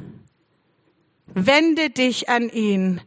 [1.26, 3.00] Wende dich an ihn.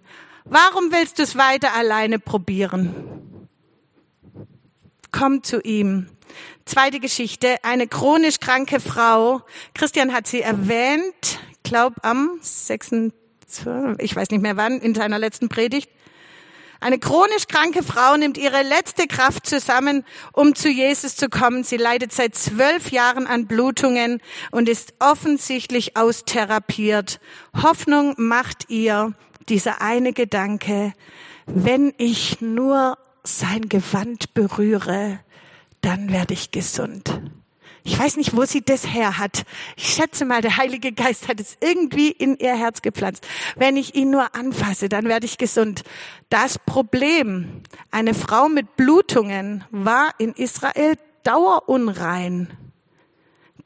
[0.44, 3.48] Warum willst du es weiter alleine probieren?
[5.14, 6.10] Komm zu ihm.
[6.66, 9.42] Zweite Geschichte, eine chronisch kranke Frau.
[9.74, 13.14] Christian hat sie erwähnt, glaub am 6.
[14.00, 15.90] ich weiß nicht mehr wann, in seiner letzten Predigt.
[16.80, 21.64] Eine chronisch kranke Frau nimmt ihre letzte Kraft zusammen, um zu Jesus zu kommen.
[21.64, 27.20] Sie leidet seit zwölf Jahren an Blutungen und ist offensichtlich austherapiert.
[27.64, 29.14] Hoffnung macht ihr
[29.50, 30.94] dieser eine Gedanke,
[31.48, 35.20] wenn ich nur sein Gewand berühre,
[35.82, 37.22] dann werde ich gesund.
[37.88, 39.45] Ich weiß nicht, wo sie das her hat.
[39.78, 43.26] Ich schätze mal, der Heilige Geist hat es irgendwie in ihr Herz gepflanzt.
[43.56, 45.84] Wenn ich ihn nur anfasse, dann werde ich gesund.
[46.28, 52.50] Das Problem, eine Frau mit Blutungen war in Israel dauerunrein.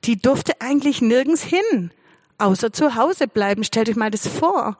[0.03, 1.89] Die durfte eigentlich nirgends hin,
[2.37, 3.63] außer zu Hause bleiben.
[3.63, 4.77] Stellt euch mal das vor.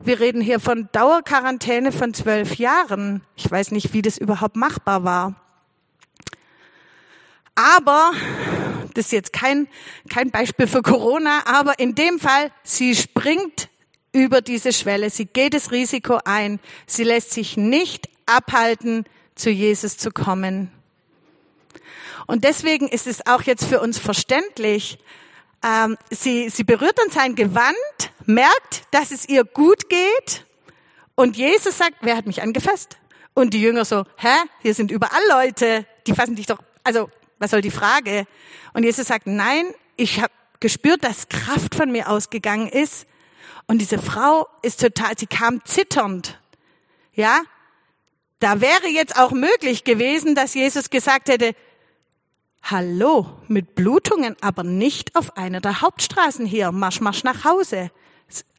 [0.00, 3.22] Wir reden hier von Dauerquarantäne von zwölf Jahren.
[3.36, 5.34] Ich weiß nicht, wie das überhaupt machbar war.
[7.54, 8.12] Aber
[8.94, 9.68] das ist jetzt kein,
[10.08, 13.68] kein Beispiel für Corona, aber in dem Fall, sie springt
[14.12, 19.96] über diese Schwelle, sie geht das Risiko ein, sie lässt sich nicht abhalten, zu Jesus
[19.96, 20.70] zu kommen.
[22.26, 24.98] Und deswegen ist es auch jetzt für uns verständlich,
[25.64, 27.76] ähm, sie, sie berührt dann sein Gewand,
[28.26, 30.44] merkt, dass es ihr gut geht
[31.14, 32.98] und Jesus sagt, wer hat mich angefasst?
[33.34, 37.10] Und die Jünger so, hä, hier sind überall Leute, die fassen dich doch, also
[37.42, 38.26] was soll die Frage?
[38.72, 43.06] Und Jesus sagt, nein, ich habe gespürt, dass Kraft von mir ausgegangen ist.
[43.66, 46.38] Und diese Frau ist total, sie kam zitternd.
[47.14, 47.42] Ja?
[48.38, 51.54] Da wäre jetzt auch möglich gewesen, dass Jesus gesagt hätte,
[52.62, 56.70] Hallo, mit Blutungen, aber nicht auf einer der Hauptstraßen hier.
[56.70, 57.90] Marsch, marsch nach Hause.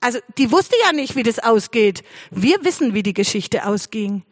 [0.02, 2.04] Also, die wusste ja nicht, wie das ausgeht.
[2.30, 4.24] Wir wissen, wie die Geschichte ausging.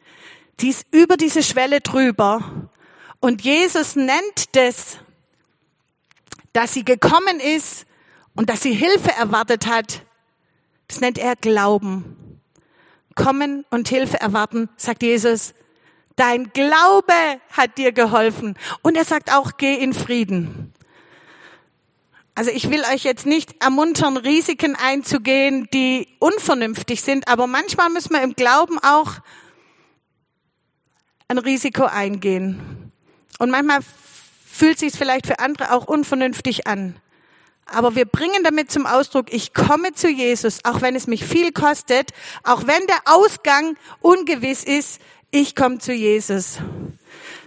[0.60, 2.61] Die ist über diese Schwelle drüber.
[3.22, 4.98] Und Jesus nennt das,
[6.54, 7.86] dass sie gekommen ist
[8.36, 10.02] und dass sie Hilfe erwartet hat.
[10.88, 12.42] Das nennt er Glauben.
[13.16, 15.54] Kommen und Hilfe erwarten, sagt Jesus,
[16.16, 17.14] Dein Glaube
[17.52, 18.58] hat dir geholfen.
[18.82, 20.74] Und er sagt auch, geh in Frieden.
[22.36, 28.14] Also ich will euch jetzt nicht ermuntern, Risiken einzugehen, die unvernünftig sind, aber manchmal müssen
[28.14, 29.14] wir im Glauben auch
[31.28, 32.81] ein Risiko eingehen.
[33.42, 33.80] Und manchmal
[34.46, 36.96] fühlt sich vielleicht für andere auch unvernünftig an.
[37.66, 41.52] Aber wir bringen damit zum Ausdruck, ich komme zu Jesus, auch wenn es mich viel
[41.52, 42.12] kostet,
[42.44, 45.02] auch wenn der Ausgang ungewiss ist,
[45.32, 46.60] ich komme zu Jesus.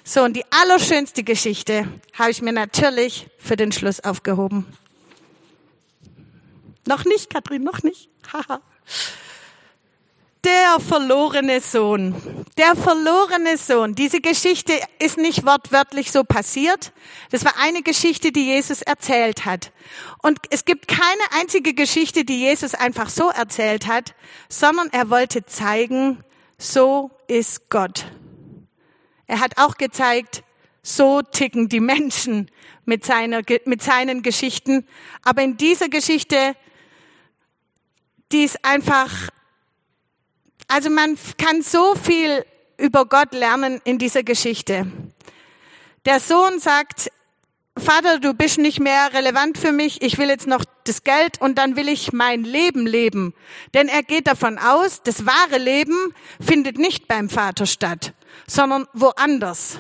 [0.03, 1.87] So, und die allerschönste Geschichte
[2.19, 4.67] habe ich mir natürlich für den Schluss aufgehoben.
[6.89, 8.09] Noch nicht, Kathrin, noch nicht.
[10.45, 12.15] Der verlorene Sohn.
[12.59, 13.95] Der verlorene Sohn.
[13.95, 16.93] Diese Geschichte ist nicht wortwörtlich so passiert.
[17.31, 19.73] Das war eine Geschichte, die Jesus erzählt hat.
[20.23, 24.15] Und es gibt keine einzige Geschichte, die Jesus einfach so erzählt hat,
[24.51, 26.23] sondern er wollte zeigen,
[26.59, 28.05] so ist Gott.
[29.27, 30.45] Er hat auch gezeigt,
[30.83, 32.51] so ticken die Menschen
[32.85, 34.87] mit, seiner, mit seinen Geschichten.
[35.23, 36.55] Aber in dieser Geschichte,
[38.31, 39.11] die ist einfach,
[40.69, 42.45] also man kann so viel
[42.77, 44.87] über Gott lernen in dieser Geschichte.
[46.05, 47.11] Der Sohn sagt,
[47.77, 51.59] Vater, du bist nicht mehr relevant für mich, ich will jetzt noch das Geld und
[51.59, 53.35] dann will ich mein Leben leben.
[53.75, 58.13] Denn er geht davon aus, das wahre Leben findet nicht beim Vater statt,
[58.47, 59.79] sondern woanders.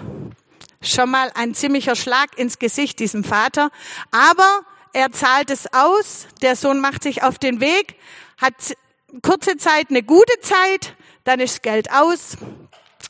[0.82, 3.70] Schon mal ein ziemlicher Schlag ins Gesicht diesem Vater,
[4.10, 7.96] aber er zahlt es aus, der Sohn macht sich auf den Weg,
[8.38, 8.54] hat
[9.22, 12.36] kurze Zeit eine gute Zeit, dann ist Geld aus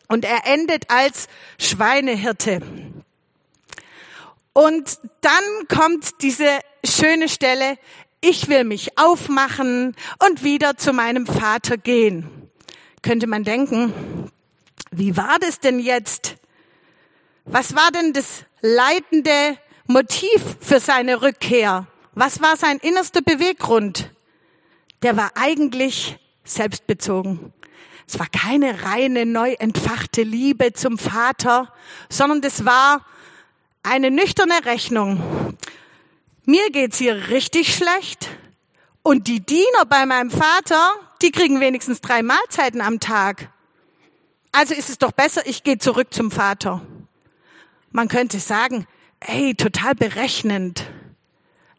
[0.09, 2.61] und er endet als Schweinehirte.
[4.53, 7.77] Und dann kommt diese schöne Stelle,
[8.21, 9.95] ich will mich aufmachen
[10.27, 12.51] und wieder zu meinem Vater gehen.
[13.03, 14.31] Könnte man denken,
[14.91, 16.37] wie war das denn jetzt?
[17.45, 21.87] Was war denn das leitende Motiv für seine Rückkehr?
[22.13, 24.14] Was war sein innerster Beweggrund?
[25.05, 27.53] Der war eigentlich selbstbezogen.
[28.09, 31.71] Es war keine reine, neu entfachte Liebe zum Vater,
[32.09, 33.05] sondern das war
[33.83, 35.59] eine nüchterne Rechnung.
[36.47, 38.31] Mir geht's hier richtig schlecht
[39.03, 43.51] und die Diener bei meinem Vater, die kriegen wenigstens drei Mahlzeiten am Tag.
[44.53, 46.81] Also ist es doch besser, ich gehe zurück zum Vater.
[47.91, 48.87] Man könnte sagen,
[49.21, 50.87] ey, total berechnend.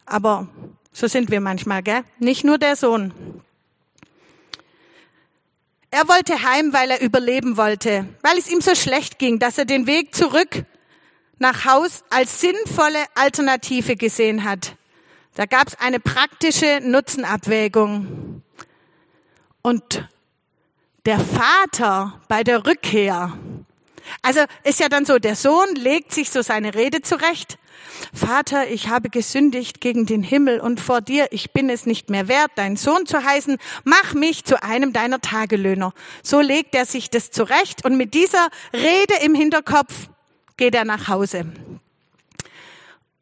[0.05, 0.47] Aber
[0.95, 2.05] so sind wir manchmal, gell?
[2.19, 3.13] Nicht nur der Sohn.
[5.91, 9.65] Er wollte heim, weil er überleben wollte, weil es ihm so schlecht ging, dass er
[9.65, 10.63] den Weg zurück
[11.37, 14.75] nach Haus als sinnvolle Alternative gesehen hat.
[15.33, 18.41] Da gab es eine praktische Nutzenabwägung.
[19.61, 20.07] Und
[21.05, 23.37] der Vater bei der Rückkehr,
[24.21, 27.57] also ist ja dann so, der Sohn legt sich so seine Rede zurecht.
[28.13, 32.27] Vater, ich habe gesündigt gegen den Himmel und vor dir, ich bin es nicht mehr
[32.27, 35.93] wert, dein Sohn zu heißen, mach mich zu einem deiner Tagelöhner.
[36.23, 40.09] So legt er sich das zurecht und mit dieser Rede im Hinterkopf
[40.57, 41.45] geht er nach Hause.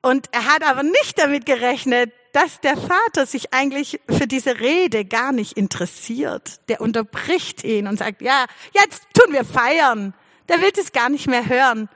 [0.02, 5.06] Und er hat aber nicht damit gerechnet, dass der Vater sich eigentlich für diese Rede
[5.06, 6.68] gar nicht interessiert.
[6.68, 10.14] Der unterbricht ihn und sagt, ja, jetzt tun wir feiern.
[10.50, 11.90] Der will es gar nicht mehr hören.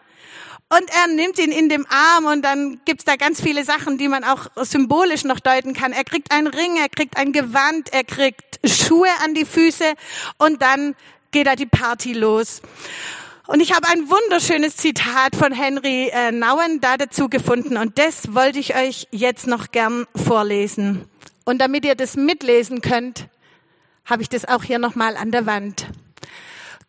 [0.70, 4.10] Und er nimmt ihn in dem Arm und dann gibt's da ganz viele Sachen, die
[4.10, 5.94] man auch symbolisch noch deuten kann.
[5.94, 9.94] Er kriegt einen Ring, er kriegt ein Gewand, er kriegt Schuhe an die Füße
[10.38, 10.96] und dann
[11.32, 12.62] geht da die Party los.
[13.46, 18.34] Und ich habe ein wunderschönes Zitat von Henry äh, Nouwen da dazu gefunden und das
[18.34, 21.06] wollte ich euch jetzt noch gern vorlesen.
[21.46, 23.30] Und damit ihr das mitlesen könnt,
[24.04, 25.88] habe ich das auch hier nochmal an der Wand.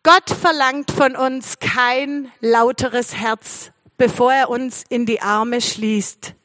[0.03, 6.35] Gott verlangt von uns kein lauteres Herz, bevor er uns in die Arme schließt.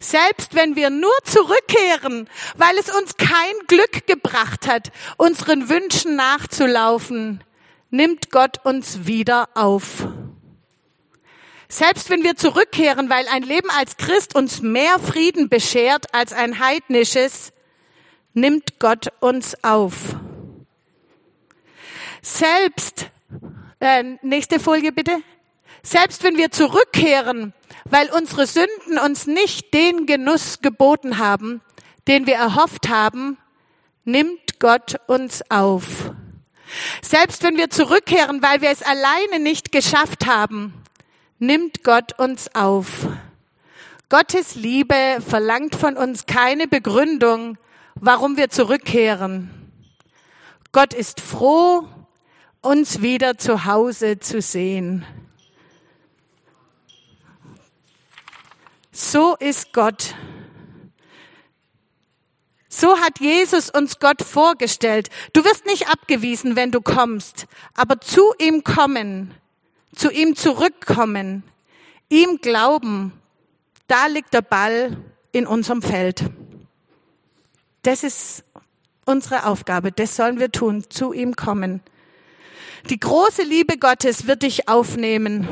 [0.00, 7.44] Selbst wenn wir nur zurückkehren, weil es uns kein Glück gebracht hat, unseren Wünschen nachzulaufen,
[7.90, 10.06] nimmt Gott uns wieder auf.
[11.68, 16.60] Selbst wenn wir zurückkehren, weil ein Leben als Christ uns mehr Frieden beschert als ein
[16.60, 17.52] heidnisches,
[18.32, 19.92] nimmt Gott uns auf.
[22.28, 23.06] Selbst,
[23.80, 25.16] äh, nächste Folie bitte.
[25.82, 27.54] Selbst wenn wir zurückkehren,
[27.86, 31.62] weil unsere Sünden uns nicht den Genuss geboten haben,
[32.06, 33.38] den wir erhofft haben,
[34.04, 36.12] nimmt Gott uns auf.
[37.00, 40.74] Selbst wenn wir zurückkehren, weil wir es alleine nicht geschafft haben,
[41.38, 43.06] nimmt Gott uns auf.
[44.10, 47.56] Gottes Liebe verlangt von uns keine Begründung,
[47.94, 49.50] warum wir zurückkehren.
[50.72, 51.88] Gott ist froh,
[52.68, 55.06] uns wieder zu Hause zu sehen.
[58.92, 60.14] So ist Gott.
[62.68, 65.08] So hat Jesus uns Gott vorgestellt.
[65.32, 69.32] Du wirst nicht abgewiesen, wenn du kommst, aber zu ihm kommen,
[69.96, 71.44] zu ihm zurückkommen,
[72.10, 73.14] ihm glauben,
[73.86, 74.98] da liegt der Ball
[75.32, 76.22] in unserem Feld.
[77.80, 78.44] Das ist
[79.06, 81.80] unsere Aufgabe, das sollen wir tun, zu ihm kommen.
[82.90, 85.48] Die große Liebe Gottes wird dich aufnehmen,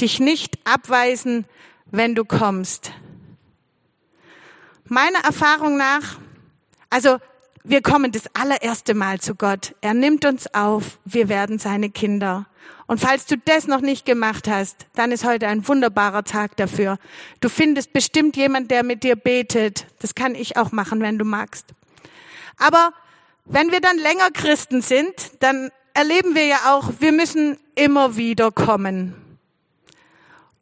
[0.00, 1.44] dich nicht abweisen,
[1.90, 2.92] wenn du kommst.
[4.86, 6.18] Meiner Erfahrung nach,
[6.88, 7.18] also
[7.62, 9.74] wir kommen das allererste Mal zu Gott.
[9.82, 12.46] Er nimmt uns auf, wir werden seine Kinder.
[12.86, 16.98] Und falls du das noch nicht gemacht hast, dann ist heute ein wunderbarer Tag dafür.
[17.40, 19.86] Du findest bestimmt jemand, der mit dir betet.
[20.00, 21.66] Das kann ich auch machen, wenn du magst.
[22.56, 22.92] Aber
[23.44, 28.50] wenn wir dann länger Christen sind, dann erleben wir ja auch, wir müssen immer wieder
[28.50, 29.14] kommen.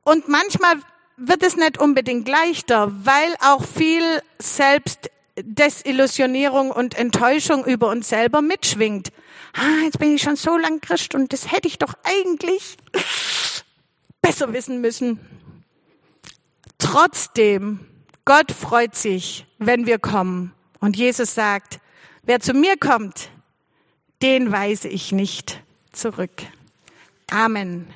[0.04, 0.76] Und manchmal
[1.16, 9.08] wird es nicht unbedingt leichter, weil auch viel Selbstdesillusionierung und Enttäuschung über uns selber mitschwingt.
[9.54, 12.76] Ah, jetzt bin ich schon so lang Christ und das hätte ich doch eigentlich
[14.22, 15.18] besser wissen müssen.
[16.78, 17.80] Trotzdem,
[18.24, 20.54] Gott freut sich, wenn wir kommen.
[20.80, 21.80] Und Jesus sagt,
[22.22, 23.30] wer zu mir kommt,
[24.22, 25.60] den weise ich nicht
[25.92, 26.42] zurück.
[27.30, 27.86] Amen.